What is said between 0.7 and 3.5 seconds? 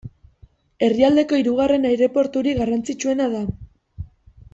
Herrialdeko hirugarren aireporturik garrantzitsuena da.